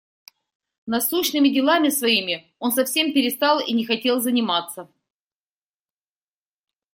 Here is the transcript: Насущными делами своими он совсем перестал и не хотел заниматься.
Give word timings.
Насущными 0.87 1.47
делами 1.49 1.89
своими 1.89 2.51
он 2.57 2.71
совсем 2.71 3.13
перестал 3.13 3.59
и 3.63 3.71
не 3.71 3.85
хотел 3.85 4.19
заниматься. 4.19 4.89